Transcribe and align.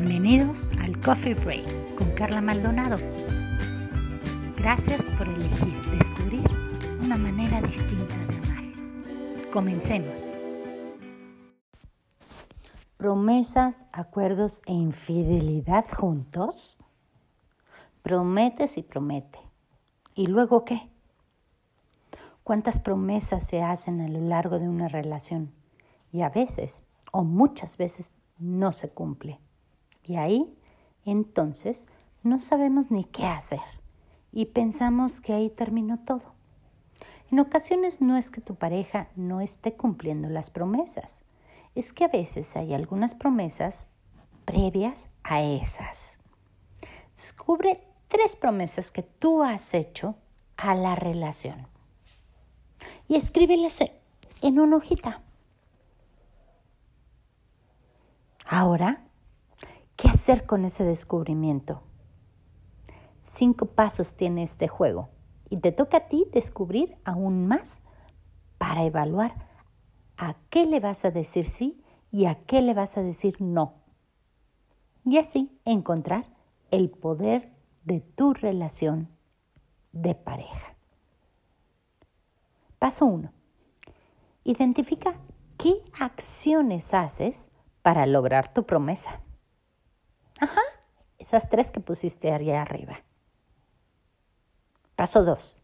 Bienvenidos 0.00 0.56
al 0.80 1.00
Coffee 1.00 1.34
Break 1.34 1.96
con 1.96 2.08
Carla 2.12 2.40
Maldonado. 2.40 2.94
Gracias 4.56 5.02
por 5.18 5.26
elegir 5.26 5.74
descubrir 5.90 6.48
una 7.02 7.16
manera 7.16 7.60
distinta 7.62 8.16
de 8.16 8.36
amar. 8.36 9.50
Comencemos. 9.52 10.14
Promesas, 12.96 13.88
acuerdos 13.90 14.62
e 14.66 14.72
infidelidad 14.72 15.84
juntos. 15.90 16.78
Prometes 18.02 18.78
y 18.78 18.84
promete. 18.84 19.40
¿Y 20.14 20.28
luego 20.28 20.64
qué? 20.64 20.88
¿Cuántas 22.44 22.78
promesas 22.78 23.48
se 23.48 23.62
hacen 23.62 24.00
a 24.00 24.06
lo 24.06 24.20
largo 24.20 24.60
de 24.60 24.68
una 24.68 24.86
relación? 24.86 25.50
Y 26.12 26.22
a 26.22 26.28
veces, 26.28 26.84
o 27.10 27.24
muchas 27.24 27.76
veces, 27.78 28.14
no 28.38 28.70
se 28.70 28.90
cumple. 28.90 29.40
Y 30.08 30.16
ahí, 30.16 30.52
entonces, 31.04 31.86
no 32.22 32.40
sabemos 32.40 32.90
ni 32.90 33.04
qué 33.04 33.26
hacer 33.26 33.60
y 34.32 34.46
pensamos 34.46 35.20
que 35.20 35.34
ahí 35.34 35.50
terminó 35.50 35.98
todo. 35.98 36.32
En 37.30 37.40
ocasiones 37.40 38.00
no 38.00 38.16
es 38.16 38.30
que 38.30 38.40
tu 38.40 38.54
pareja 38.54 39.08
no 39.16 39.42
esté 39.42 39.74
cumpliendo 39.74 40.30
las 40.30 40.48
promesas, 40.48 41.24
es 41.74 41.92
que 41.92 42.04
a 42.04 42.08
veces 42.08 42.56
hay 42.56 42.72
algunas 42.72 43.14
promesas 43.14 43.86
previas 44.46 45.08
a 45.22 45.42
esas. 45.42 46.16
Descubre 47.14 47.86
tres 48.08 48.34
promesas 48.34 48.90
que 48.90 49.02
tú 49.02 49.42
has 49.42 49.74
hecho 49.74 50.16
a 50.56 50.74
la 50.74 50.94
relación 50.94 51.66
y 53.08 53.16
escríbelas 53.16 53.80
en 54.40 54.58
una 54.58 54.76
hojita. 54.76 55.20
Ahora, 58.46 59.07
¿qué 59.98 60.08
hacer 60.08 60.46
con 60.46 60.64
ese 60.64 60.84
descubrimiento? 60.84 61.82
Cinco 63.20 63.66
pasos 63.66 64.16
tiene 64.16 64.44
este 64.44 64.68
juego 64.68 65.08
y 65.50 65.56
te 65.56 65.72
toca 65.72 65.96
a 65.96 66.08
ti 66.08 66.28
descubrir 66.32 66.96
aún 67.04 67.48
más 67.48 67.82
para 68.58 68.84
evaluar 68.84 69.34
a 70.16 70.36
qué 70.50 70.66
le 70.66 70.78
vas 70.78 71.04
a 71.04 71.10
decir 71.10 71.44
sí 71.44 71.82
y 72.12 72.26
a 72.26 72.36
qué 72.44 72.62
le 72.62 72.74
vas 72.74 72.96
a 72.96 73.02
decir 73.02 73.40
no. 73.40 73.74
Y 75.04 75.18
así 75.18 75.58
encontrar 75.64 76.26
el 76.70 76.90
poder 76.90 77.52
de 77.84 78.00
tu 78.00 78.34
relación 78.34 79.08
de 79.90 80.14
pareja. 80.14 80.76
Paso 82.78 83.06
1. 83.06 83.32
Identifica 84.44 85.16
qué 85.56 85.74
acciones 85.98 86.94
haces 86.94 87.50
para 87.82 88.06
lograr 88.06 88.52
tu 88.52 88.64
promesa. 88.64 89.22
Esas 91.18 91.48
tres 91.48 91.70
que 91.70 91.80
pusiste 91.80 92.32
allá 92.32 92.62
arriba. 92.62 93.02
Paso 94.96 95.24
2. 95.24 95.56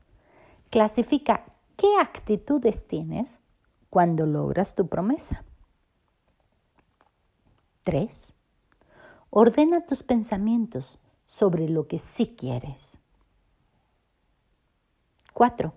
Clasifica 0.70 1.44
qué 1.76 1.96
actitudes 2.00 2.86
tienes 2.86 3.40
cuando 3.90 4.26
logras 4.26 4.74
tu 4.74 4.88
promesa. 4.88 5.44
3. 7.82 8.34
Ordena 9.30 9.86
tus 9.86 10.02
pensamientos 10.02 10.98
sobre 11.24 11.68
lo 11.68 11.86
que 11.86 11.98
sí 11.98 12.34
quieres. 12.36 12.98
4. 15.32 15.72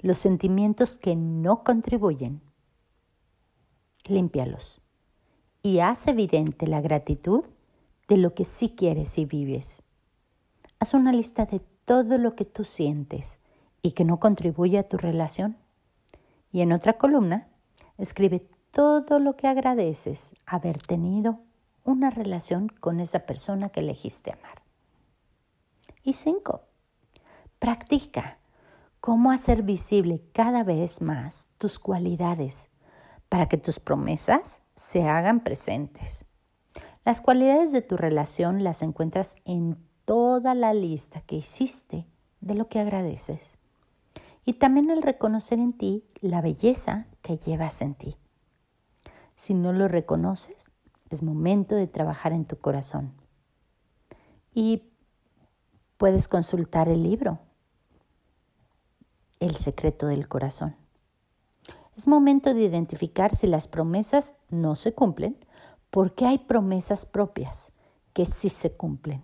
Los 0.00 0.18
sentimientos 0.18 0.96
que 0.96 1.16
no 1.16 1.64
contribuyen. 1.64 2.40
Límpialos 4.06 4.80
y 5.64 5.78
haz 5.80 6.06
evidente 6.08 6.66
la 6.66 6.82
gratitud 6.82 7.42
de 8.08 8.16
lo 8.16 8.34
que 8.34 8.44
sí 8.44 8.74
quieres 8.76 9.18
y 9.18 9.24
vives. 9.24 9.82
Haz 10.78 10.94
una 10.94 11.12
lista 11.12 11.46
de 11.46 11.60
todo 11.84 12.18
lo 12.18 12.34
que 12.34 12.44
tú 12.44 12.64
sientes 12.64 13.38
y 13.82 13.92
que 13.92 14.04
no 14.04 14.18
contribuye 14.20 14.78
a 14.78 14.88
tu 14.88 14.96
relación. 14.96 15.56
Y 16.52 16.60
en 16.62 16.72
otra 16.72 16.94
columna, 16.94 17.48
escribe 17.98 18.46
todo 18.70 19.18
lo 19.18 19.36
que 19.36 19.46
agradeces 19.46 20.32
haber 20.46 20.78
tenido 20.78 21.40
una 21.84 22.10
relación 22.10 22.68
con 22.68 23.00
esa 23.00 23.20
persona 23.20 23.68
que 23.68 23.80
elegiste 23.80 24.32
amar. 24.32 24.62
Y 26.02 26.14
cinco, 26.14 26.62
practica 27.58 28.38
cómo 29.00 29.30
hacer 29.30 29.62
visible 29.62 30.22
cada 30.32 30.64
vez 30.64 31.00
más 31.00 31.48
tus 31.58 31.78
cualidades 31.78 32.68
para 33.28 33.48
que 33.48 33.58
tus 33.58 33.78
promesas 33.78 34.62
se 34.76 35.08
hagan 35.08 35.40
presentes. 35.40 36.24
Las 37.04 37.20
cualidades 37.20 37.70
de 37.72 37.82
tu 37.82 37.96
relación 37.96 38.64
las 38.64 38.82
encuentras 38.82 39.36
en 39.44 39.76
toda 40.06 40.54
la 40.54 40.72
lista 40.72 41.20
que 41.20 41.36
hiciste 41.36 42.06
de 42.40 42.54
lo 42.54 42.68
que 42.68 42.80
agradeces. 42.80 43.56
Y 44.46 44.54
también 44.54 44.90
el 44.90 45.02
reconocer 45.02 45.58
en 45.58 45.72
ti 45.72 46.04
la 46.20 46.40
belleza 46.40 47.06
que 47.20 47.36
llevas 47.38 47.82
en 47.82 47.94
ti. 47.94 48.16
Si 49.34 49.52
no 49.52 49.72
lo 49.72 49.88
reconoces, 49.88 50.70
es 51.10 51.22
momento 51.22 51.74
de 51.74 51.86
trabajar 51.86 52.32
en 52.32 52.46
tu 52.46 52.56
corazón. 52.58 53.12
Y 54.54 54.90
puedes 55.98 56.28
consultar 56.28 56.88
el 56.88 57.02
libro, 57.02 57.38
El 59.40 59.56
secreto 59.56 60.06
del 60.06 60.28
corazón. 60.28 60.76
Es 61.96 62.08
momento 62.08 62.54
de 62.54 62.62
identificar 62.62 63.34
si 63.34 63.46
las 63.46 63.68
promesas 63.68 64.36
no 64.48 64.74
se 64.74 64.94
cumplen, 64.94 65.38
porque 65.94 66.26
hay 66.26 66.38
promesas 66.38 67.06
propias 67.06 67.70
que 68.14 68.26
sí 68.26 68.48
se 68.48 68.76
cumplen 68.76 69.22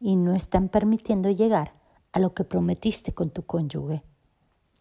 y 0.00 0.16
no 0.16 0.34
están 0.34 0.70
permitiendo 0.70 1.28
llegar 1.28 1.74
a 2.12 2.18
lo 2.18 2.32
que 2.32 2.44
prometiste 2.44 3.12
con 3.12 3.28
tu 3.28 3.44
cónyuge. 3.44 4.02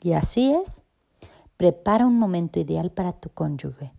Y 0.01 0.13
así 0.13 0.53
es, 0.53 0.83
prepara 1.57 2.05
un 2.05 2.17
momento 2.17 2.61
ideal 2.61 2.93
para 2.93 3.11
tu 3.11 3.27
cónyuge. 3.27 3.91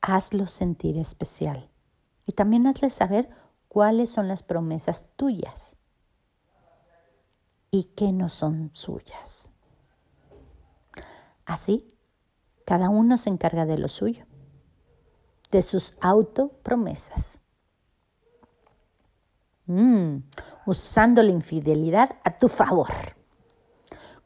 Hazlo 0.00 0.46
sentir 0.46 0.98
especial 0.98 1.68
y 2.24 2.30
también 2.30 2.68
hazle 2.68 2.90
saber 2.90 3.28
cuáles 3.66 4.08
son 4.08 4.28
las 4.28 4.44
promesas 4.44 5.10
tuyas 5.16 5.78
y 7.72 7.90
qué 7.96 8.12
no 8.12 8.28
son 8.28 8.70
suyas. 8.72 9.50
Así 11.44 11.92
cada 12.64 12.88
uno 12.88 13.16
se 13.16 13.30
encarga 13.30 13.66
de 13.66 13.78
lo 13.78 13.88
suyo, 13.88 14.25
de 15.50 15.62
sus 15.62 15.96
autopromesas. 16.00 17.40
Mm, 19.66 20.18
usando 20.66 21.22
la 21.22 21.30
infidelidad 21.30 22.16
a 22.24 22.38
tu 22.38 22.48
favor. 22.48 22.88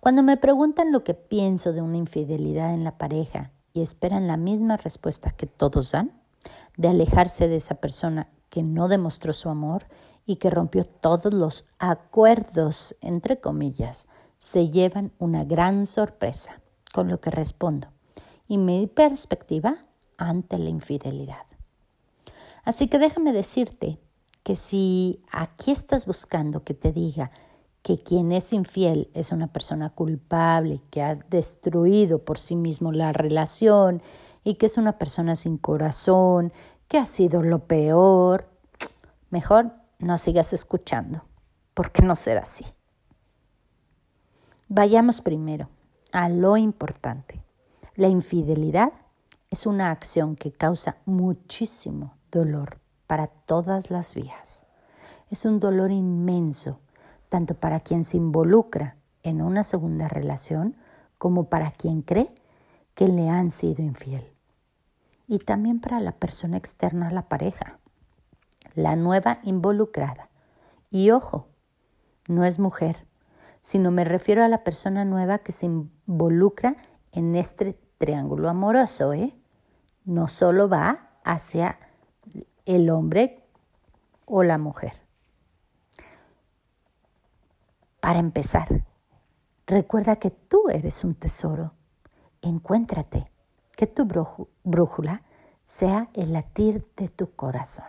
Cuando 0.00 0.22
me 0.22 0.36
preguntan 0.36 0.92
lo 0.92 1.04
que 1.04 1.14
pienso 1.14 1.72
de 1.72 1.82
una 1.82 1.96
infidelidad 1.96 2.74
en 2.74 2.84
la 2.84 2.98
pareja 2.98 3.52
y 3.72 3.82
esperan 3.82 4.26
la 4.26 4.36
misma 4.36 4.76
respuesta 4.76 5.30
que 5.30 5.46
todos 5.46 5.92
dan, 5.92 6.20
de 6.76 6.88
alejarse 6.88 7.48
de 7.48 7.56
esa 7.56 7.76
persona 7.76 8.30
que 8.48 8.62
no 8.62 8.88
demostró 8.88 9.32
su 9.32 9.48
amor 9.48 9.86
y 10.26 10.36
que 10.36 10.50
rompió 10.50 10.84
todos 10.84 11.32
los 11.32 11.68
acuerdos, 11.78 12.96
entre 13.00 13.40
comillas, 13.40 14.08
se 14.38 14.70
llevan 14.70 15.12
una 15.18 15.44
gran 15.44 15.86
sorpresa 15.86 16.60
con 16.92 17.08
lo 17.08 17.20
que 17.20 17.30
respondo 17.30 17.88
y 18.50 18.58
mi 18.58 18.88
perspectiva 18.88 19.84
ante 20.20 20.58
la 20.58 20.68
infidelidad. 20.68 21.46
Así 22.62 22.88
que 22.88 22.98
déjame 22.98 23.32
decirte 23.32 23.98
que 24.42 24.54
si 24.54 25.22
aquí 25.32 25.72
estás 25.72 26.06
buscando 26.06 26.62
que 26.62 26.74
te 26.74 26.92
diga 26.92 27.30
que 27.82 28.02
quien 28.02 28.30
es 28.30 28.52
infiel 28.52 29.10
es 29.14 29.32
una 29.32 29.50
persona 29.50 29.88
culpable, 29.88 30.82
que 30.90 31.02
ha 31.02 31.14
destruido 31.14 32.24
por 32.24 32.38
sí 32.38 32.54
mismo 32.54 32.92
la 32.92 33.12
relación 33.12 34.02
y 34.44 34.54
que 34.54 34.66
es 34.66 34.76
una 34.76 34.98
persona 34.98 35.34
sin 35.34 35.56
corazón, 35.56 36.52
que 36.86 36.98
ha 36.98 37.06
sido 37.06 37.42
lo 37.42 37.66
peor, 37.66 38.50
mejor 39.30 39.72
no 39.98 40.18
sigas 40.18 40.52
escuchando, 40.52 41.24
porque 41.72 42.02
no 42.02 42.14
será 42.14 42.42
así. 42.42 42.66
Vayamos 44.68 45.22
primero 45.22 45.70
a 46.12 46.28
lo 46.28 46.58
importante. 46.58 47.42
La 47.96 48.08
infidelidad 48.08 48.92
es 49.50 49.66
una 49.66 49.90
acción 49.90 50.36
que 50.36 50.52
causa 50.52 50.98
muchísimo 51.06 52.14
dolor 52.30 52.78
para 53.08 53.26
todas 53.26 53.90
las 53.90 54.14
vías. 54.14 54.64
Es 55.28 55.44
un 55.44 55.58
dolor 55.58 55.90
inmenso, 55.90 56.78
tanto 57.28 57.54
para 57.54 57.80
quien 57.80 58.04
se 58.04 58.16
involucra 58.16 58.96
en 59.24 59.42
una 59.42 59.64
segunda 59.64 60.08
relación 60.08 60.76
como 61.18 61.48
para 61.48 61.72
quien 61.72 62.02
cree 62.02 62.32
que 62.94 63.08
le 63.08 63.28
han 63.28 63.50
sido 63.50 63.82
infiel. 63.82 64.24
Y 65.26 65.38
también 65.38 65.80
para 65.80 65.98
la 65.98 66.12
persona 66.12 66.56
externa 66.56 67.08
a 67.08 67.12
la 67.12 67.28
pareja, 67.28 67.80
la 68.74 68.94
nueva 68.94 69.40
involucrada. 69.42 70.30
Y 70.90 71.10
ojo, 71.10 71.48
no 72.28 72.44
es 72.44 72.60
mujer, 72.60 73.04
sino 73.62 73.90
me 73.90 74.04
refiero 74.04 74.44
a 74.44 74.48
la 74.48 74.62
persona 74.62 75.04
nueva 75.04 75.38
que 75.38 75.52
se 75.52 75.66
involucra 75.66 76.76
en 77.10 77.34
este 77.34 77.76
triángulo 77.98 78.48
amoroso, 78.48 79.12
¿eh? 79.12 79.34
No 80.04 80.28
solo 80.28 80.68
va 80.68 81.10
hacia 81.24 81.78
el 82.64 82.90
hombre 82.90 83.44
o 84.26 84.42
la 84.42 84.58
mujer. 84.58 84.92
Para 88.00 88.18
empezar, 88.18 88.84
recuerda 89.66 90.16
que 90.16 90.30
tú 90.30 90.68
eres 90.70 91.04
un 91.04 91.14
tesoro. 91.14 91.74
Encuéntrate, 92.42 93.30
que 93.76 93.86
tu 93.86 94.06
brújula 94.64 95.22
sea 95.64 96.08
el 96.14 96.32
latir 96.32 96.86
de 96.96 97.08
tu 97.08 97.34
corazón. 97.34 97.86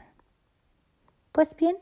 Pues 1.31 1.55
bien, 1.55 1.77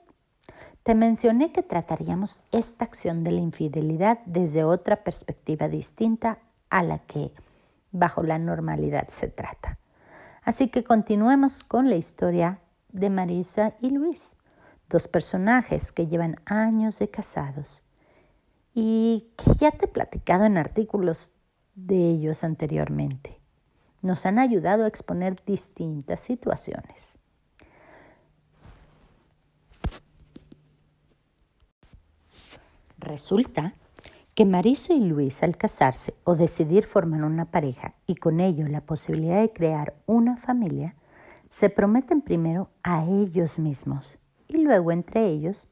te 0.83 0.95
mencioné 0.95 1.51
que 1.51 1.63
trataríamos 1.63 2.41
esta 2.51 2.85
acción 2.85 3.23
de 3.23 3.31
la 3.31 3.41
infidelidad 3.41 4.19
desde 4.25 4.63
otra 4.63 5.03
perspectiva 5.03 5.67
distinta 5.67 6.39
a 6.69 6.83
la 6.83 6.99
que 6.99 7.33
bajo 7.91 8.23
la 8.23 8.39
normalidad 8.39 9.07
se 9.09 9.27
trata. 9.27 9.79
Así 10.43 10.69
que 10.69 10.83
continuemos 10.83 11.63
con 11.63 11.89
la 11.89 11.95
historia 11.95 12.59
de 12.91 13.09
Marisa 13.09 13.73
y 13.81 13.89
Luis, 13.89 14.35
dos 14.89 15.07
personajes 15.07 15.91
que 15.91 16.07
llevan 16.07 16.41
años 16.45 16.99
de 16.99 17.09
casados 17.09 17.83
y 18.73 19.27
que 19.37 19.53
ya 19.55 19.71
te 19.71 19.85
he 19.85 19.87
platicado 19.87 20.45
en 20.45 20.57
artículos 20.57 21.33
de 21.75 22.09
ellos 22.09 22.43
anteriormente. 22.43 23.39
Nos 24.01 24.25
han 24.25 24.39
ayudado 24.39 24.85
a 24.85 24.87
exponer 24.87 25.43
distintas 25.45 26.19
situaciones. 26.21 27.19
Resulta 32.97 33.73
que 34.39 34.45
Marisa 34.45 34.93
y 34.93 35.03
Luis 35.03 35.43
al 35.43 35.57
casarse 35.57 36.13
o 36.23 36.33
decidir 36.33 36.85
formar 36.85 37.25
una 37.25 37.51
pareja 37.51 37.95
y 38.07 38.15
con 38.15 38.39
ello 38.39 38.65
la 38.69 38.79
posibilidad 38.79 39.41
de 39.41 39.51
crear 39.51 39.95
una 40.05 40.37
familia, 40.37 40.95
se 41.49 41.69
prometen 41.69 42.21
primero 42.21 42.69
a 42.81 43.03
ellos 43.03 43.59
mismos 43.59 44.17
y 44.47 44.59
luego 44.59 44.93
entre 44.93 45.27
ellos 45.27 45.67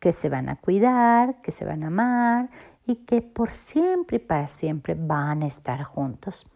que 0.00 0.12
se 0.12 0.28
van 0.28 0.50
a 0.50 0.56
cuidar, 0.56 1.40
que 1.40 1.50
se 1.50 1.64
van 1.64 1.82
a 1.82 1.86
amar 1.86 2.50
y 2.84 2.96
que 3.06 3.22
por 3.22 3.52
siempre 3.52 4.18
y 4.18 4.20
para 4.20 4.48
siempre 4.48 4.94
van 4.94 5.42
a 5.42 5.46
estar 5.46 5.82
juntos. 5.82 6.46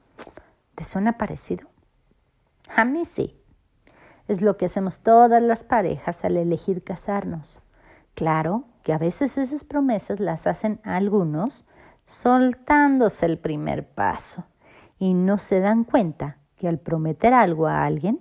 ¿Te 0.75 0.85
suena 0.85 1.17
parecido? 1.17 1.67
A 2.77 2.85
mí 2.85 3.07
sí. 3.07 3.41
Es 4.27 4.43
lo 4.43 4.59
que 4.59 4.67
hacemos 4.67 5.01
todas 5.01 5.43
las 5.43 5.65
parejas 5.65 6.27
al 6.27 6.37
elegir 6.37 6.85
casarnos. 6.85 7.63
Claro 8.13 8.67
que 8.83 8.93
a 8.93 8.99
veces 8.99 9.39
esas 9.39 9.65
promesas 9.65 10.21
las 10.21 10.47
hacen 10.47 10.81
algunos 10.85 11.65
soltándose 12.05 13.27
el 13.27 13.39
primer 13.39 13.89
paso 13.89 14.47
y 14.99 15.15
no 15.15 15.39
se 15.39 15.61
dan 15.61 15.85
cuenta 15.85 16.39
que 16.57 16.69
al 16.69 16.79
prometer 16.79 17.35
algo 17.35 17.67
a 17.67 17.85
alguien, 17.85 18.21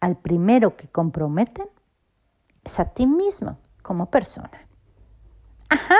al 0.00 0.16
primero 0.16 0.76
que 0.76 0.88
comprometen 0.88 1.68
es 2.64 2.80
a 2.80 2.86
ti 2.86 3.06
mismo 3.06 3.58
como 3.82 4.10
persona. 4.10 4.66
Ajá. 5.68 5.96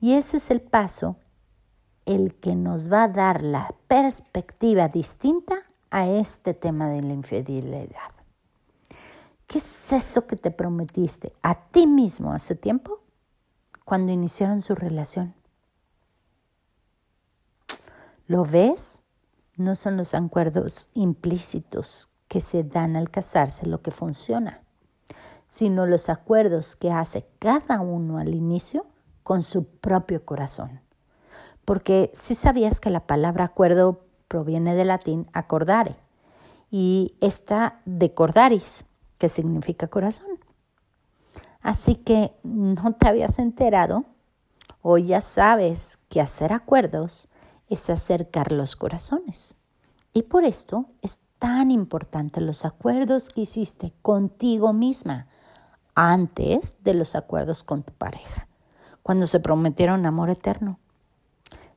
Y 0.00 0.14
ese 0.14 0.38
es 0.38 0.50
el 0.50 0.60
paso 0.60 1.16
el 2.04 2.34
que 2.34 2.56
nos 2.56 2.92
va 2.92 3.04
a 3.04 3.08
dar 3.08 3.42
la 3.42 3.72
perspectiva 3.86 4.88
distinta 4.88 5.54
a 5.90 6.08
este 6.08 6.54
tema 6.54 6.88
de 6.88 7.02
la 7.02 7.12
infidelidad. 7.12 8.10
¿Qué 9.52 9.58
es 9.58 9.92
eso 9.92 10.26
que 10.26 10.36
te 10.36 10.50
prometiste 10.50 11.34
a 11.42 11.54
ti 11.54 11.86
mismo 11.86 12.32
hace 12.32 12.54
tiempo 12.54 13.00
cuando 13.84 14.10
iniciaron 14.10 14.62
su 14.62 14.74
relación? 14.74 15.34
¿Lo 18.26 18.46
ves? 18.46 19.02
No 19.58 19.74
son 19.74 19.98
los 19.98 20.14
acuerdos 20.14 20.88
implícitos 20.94 22.08
que 22.28 22.40
se 22.40 22.64
dan 22.64 22.96
al 22.96 23.10
casarse 23.10 23.66
lo 23.66 23.82
que 23.82 23.90
funciona, 23.90 24.62
sino 25.48 25.84
los 25.84 26.08
acuerdos 26.08 26.74
que 26.74 26.90
hace 26.90 27.26
cada 27.38 27.82
uno 27.82 28.16
al 28.16 28.34
inicio 28.34 28.86
con 29.22 29.42
su 29.42 29.66
propio 29.66 30.24
corazón. 30.24 30.80
Porque 31.66 32.10
si 32.14 32.34
sabías 32.34 32.80
que 32.80 32.88
la 32.88 33.06
palabra 33.06 33.44
acuerdo 33.44 34.00
proviene 34.28 34.74
del 34.74 34.88
latín 34.88 35.26
acordare 35.34 35.96
y 36.70 37.14
está 37.20 37.82
de 37.84 38.14
cordaris, 38.14 38.86
que 39.22 39.28
significa 39.28 39.86
corazón. 39.86 40.40
Así 41.60 41.94
que 41.94 42.32
no 42.42 42.92
te 42.94 43.06
habías 43.06 43.38
enterado 43.38 44.04
o 44.82 44.98
ya 44.98 45.20
sabes 45.20 46.00
que 46.08 46.20
hacer 46.20 46.52
acuerdos 46.52 47.28
es 47.68 47.88
acercar 47.88 48.50
los 48.50 48.74
corazones. 48.74 49.54
Y 50.12 50.22
por 50.22 50.42
esto 50.42 50.86
es 51.02 51.20
tan 51.38 51.70
importante 51.70 52.40
los 52.40 52.64
acuerdos 52.64 53.28
que 53.28 53.42
hiciste 53.42 53.92
contigo 54.02 54.72
misma 54.72 55.28
antes 55.94 56.78
de 56.82 56.94
los 56.94 57.14
acuerdos 57.14 57.62
con 57.62 57.84
tu 57.84 57.92
pareja, 57.92 58.48
cuando 59.04 59.28
se 59.28 59.38
prometieron 59.38 60.04
amor 60.04 60.30
eterno. 60.30 60.80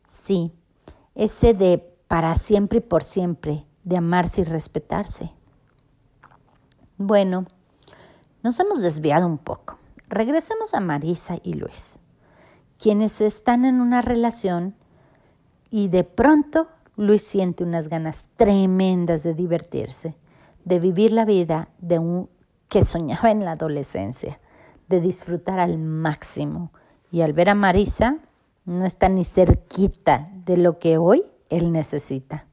Sí, 0.03 0.51
ese 1.13 1.53
de 1.53 1.77
para 2.07 2.33
siempre 2.33 2.79
y 2.79 2.81
por 2.81 3.03
siempre, 3.03 3.67
de 3.83 3.97
amarse 3.97 4.41
y 4.41 4.45
respetarse. 4.45 5.31
Bueno, 6.97 7.45
nos 8.41 8.57
hemos 8.61 8.81
desviado 8.81 9.27
un 9.27 9.37
poco. 9.37 9.77
Regresemos 10.07 10.73
a 10.73 10.79
Marisa 10.79 11.37
y 11.43 11.55
Luis, 11.55 11.99
quienes 12.79 13.19
están 13.19 13.65
en 13.65 13.81
una 13.81 14.01
relación 14.01 14.75
y 15.69 15.89
de 15.89 16.05
pronto 16.05 16.69
Luis 16.95 17.21
siente 17.21 17.65
unas 17.65 17.89
ganas 17.89 18.27
tremendas 18.37 19.23
de 19.23 19.33
divertirse, 19.33 20.15
de 20.63 20.79
vivir 20.79 21.11
la 21.11 21.25
vida 21.25 21.67
de 21.79 21.99
un 21.99 22.29
que 22.69 22.81
soñaba 22.81 23.29
en 23.29 23.43
la 23.43 23.51
adolescencia, 23.51 24.39
de 24.87 25.01
disfrutar 25.01 25.59
al 25.59 25.77
máximo. 25.77 26.71
Y 27.11 27.23
al 27.23 27.33
ver 27.33 27.49
a 27.49 27.55
Marisa, 27.55 28.19
no 28.63 28.85
está 28.85 29.09
ni 29.09 29.25
cerquita 29.25 30.29
de 30.45 30.55
lo 30.55 30.79
que 30.79 30.97
hoy 30.97 31.25
él 31.49 31.73
necesita. 31.73 32.47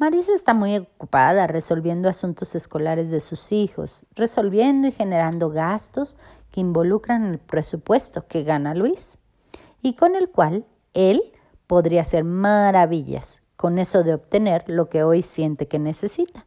Marisa 0.00 0.32
está 0.32 0.54
muy 0.54 0.78
ocupada 0.78 1.46
resolviendo 1.46 2.08
asuntos 2.08 2.54
escolares 2.54 3.10
de 3.10 3.20
sus 3.20 3.52
hijos, 3.52 4.06
resolviendo 4.14 4.88
y 4.88 4.92
generando 4.92 5.50
gastos 5.50 6.16
que 6.50 6.62
involucran 6.62 7.26
el 7.26 7.38
presupuesto 7.38 8.26
que 8.26 8.42
gana 8.42 8.74
Luis 8.74 9.18
y 9.82 9.96
con 9.96 10.16
el 10.16 10.30
cual 10.30 10.64
él 10.94 11.20
podría 11.66 12.00
hacer 12.00 12.24
maravillas 12.24 13.42
con 13.56 13.78
eso 13.78 14.02
de 14.02 14.14
obtener 14.14 14.64
lo 14.68 14.88
que 14.88 15.02
hoy 15.02 15.20
siente 15.20 15.68
que 15.68 15.78
necesita. 15.78 16.46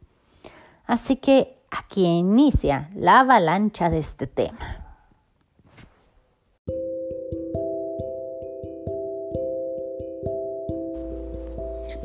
Así 0.84 1.14
que 1.14 1.62
aquí 1.70 2.06
inicia 2.06 2.90
la 2.96 3.20
avalancha 3.20 3.88
de 3.88 3.98
este 3.98 4.26
tema. 4.26 4.83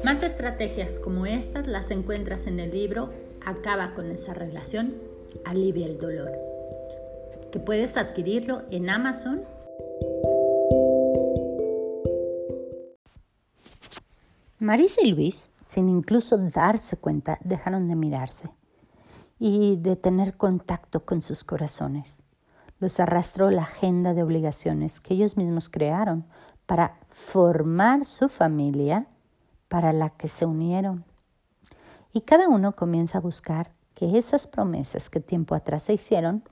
Más 0.10 0.24
estrategias 0.24 1.00
como 1.00 1.28
estas 1.28 1.68
las 1.68 1.92
encuentras 1.92 2.48
en 2.48 2.60
el 2.60 2.72
libro 2.72 3.14
Acaba 3.46 3.94
con 3.94 4.10
esa 4.10 4.34
relación, 4.34 4.96
alivia 5.46 5.86
el 5.86 6.00
dolor, 6.00 6.32
que 7.52 7.60
puedes 7.60 7.96
adquirirlo 7.96 8.64
en 8.72 8.90
Amazon. 8.90 9.44
Marisa 14.58 15.02
y 15.04 15.12
Luis, 15.12 15.52
sin 15.64 15.88
incluso 15.90 16.40
darse 16.40 16.98
cuenta, 16.98 17.38
dejaron 17.44 17.88
de 17.88 17.96
mirarse 17.96 18.50
y 19.38 19.76
de 19.76 19.96
tener 19.96 20.38
contacto 20.38 21.06
con 21.06 21.22
sus 21.22 21.44
corazones. 21.44 22.24
Los 22.80 23.00
arrastró 23.00 23.52
la 23.52 23.62
agenda 23.62 24.16
de 24.16 24.24
obligaciones 24.24 25.02
que 25.02 25.14
ellos 25.14 25.38
mismos 25.38 25.70
crearon 25.70 26.26
para 26.66 26.98
formar 27.12 28.06
su 28.06 28.28
familia 28.28 29.06
para 29.70 29.94
la 29.94 30.10
que 30.10 30.28
se 30.28 30.46
unieron. 30.46 31.06
Y 32.12 32.22
cada 32.22 32.50
uno 32.50 32.76
comienza 32.76 33.20
a 33.20 33.22
buscar 33.22 33.72
que 33.94 34.18
esas 34.18 34.48
promesas 34.48 35.10
que 35.10 35.20
tiempo 35.20 35.56
atrás 35.56 35.84
se 35.84 35.94
hicieron, 35.94 36.44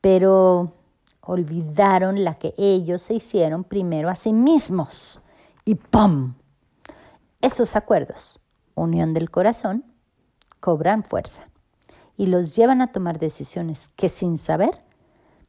pero 0.00 0.72
olvidaron 1.20 2.24
la 2.24 2.34
que 2.34 2.54
ellos 2.58 3.02
se 3.02 3.14
hicieron 3.14 3.64
primero 3.64 4.10
a 4.10 4.16
sí 4.16 4.32
mismos. 4.32 5.20
Y 5.64 5.76
¡pum! 5.76 6.34
Esos 7.40 7.76
acuerdos, 7.76 8.40
unión 8.74 9.14
del 9.14 9.30
corazón, 9.30 9.84
cobran 10.58 11.04
fuerza 11.04 11.48
y 12.16 12.26
los 12.26 12.54
llevan 12.56 12.82
a 12.82 12.92
tomar 12.92 13.18
decisiones 13.18 13.88
que 13.88 14.08
sin 14.08 14.36
saber 14.36 14.82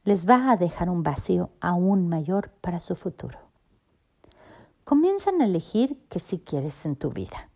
les 0.04 0.28
va 0.28 0.50
a 0.50 0.56
dejar 0.56 0.88
un 0.88 1.02
vacío 1.02 1.50
aún 1.60 2.08
mayor 2.08 2.50
para 2.60 2.78
su 2.78 2.96
futuro 2.96 3.51
comienzan 4.92 5.40
a 5.40 5.46
elegir 5.46 6.04
qué 6.10 6.18
si 6.18 6.40
quieres 6.40 6.84
en 6.84 6.96
tu 6.96 7.12
vida. 7.12 7.48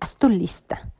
Haz 0.00 0.16
tu 0.16 0.30
lista 0.30 0.90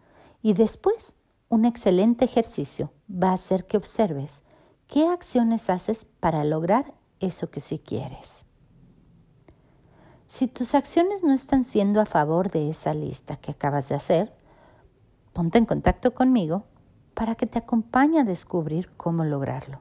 y 0.43 0.53
después 0.53 1.15
un 1.49 1.65
excelente 1.65 2.27
ejercicio 2.27 2.93
va 3.11 3.31
a 3.31 3.33
hacer 3.33 3.67
que 3.67 3.79
observes 3.79 4.43
qué 4.87 5.09
acciones 5.09 5.71
haces 5.71 6.05
para 6.05 6.45
lograr 6.45 6.93
eso 7.21 7.51
que 7.51 7.61
sí 7.61 7.79
quieres. 7.79 8.45
Si 10.27 10.47
tus 10.47 10.75
acciones 10.75 11.25
no 11.25 11.33
están 11.33 11.65
siendo 11.65 12.03
a 12.03 12.07
favor 12.07 12.51
de 12.51 12.69
esa 12.69 12.93
lista 12.93 13.37
que 13.37 13.53
acabas 13.53 13.89
de 13.89 13.95
hacer, 13.95 14.37
ponte 15.33 15.57
en 15.57 15.65
contacto 15.65 16.13
conmigo 16.13 16.65
para 17.15 17.35
que 17.35 17.47
te 17.47 17.59
acompañe 17.59 18.21
a 18.21 18.25
descubrir 18.25 18.91
cómo 18.99 19.25
lograrlo. 19.25 19.81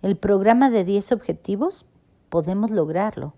el 0.00 0.16
programa 0.16 0.70
de 0.70 0.84
10 0.84 1.12
objetivos, 1.12 1.84
podemos 2.30 2.70
lograrlo. 2.70 3.34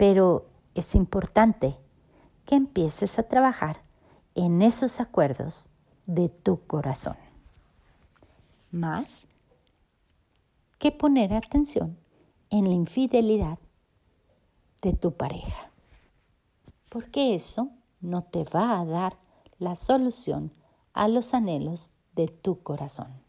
Pero 0.00 0.46
es 0.74 0.94
importante 0.94 1.76
que 2.46 2.54
empieces 2.54 3.18
a 3.18 3.24
trabajar 3.24 3.82
en 4.34 4.62
esos 4.62 4.98
acuerdos 4.98 5.68
de 6.06 6.30
tu 6.30 6.66
corazón. 6.66 7.18
Más 8.70 9.28
que 10.78 10.90
poner 10.90 11.34
atención 11.34 11.98
en 12.48 12.64
la 12.64 12.74
infidelidad 12.76 13.58
de 14.80 14.94
tu 14.94 15.12
pareja. 15.12 15.70
Porque 16.88 17.34
eso 17.34 17.68
no 18.00 18.22
te 18.22 18.44
va 18.44 18.80
a 18.80 18.86
dar 18.86 19.18
la 19.58 19.74
solución 19.74 20.50
a 20.94 21.08
los 21.08 21.34
anhelos 21.34 21.90
de 22.14 22.28
tu 22.28 22.62
corazón. 22.62 23.19